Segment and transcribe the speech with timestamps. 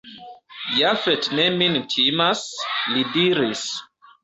[0.77, 2.43] Jafet ne min timas,
[2.97, 3.65] li diris.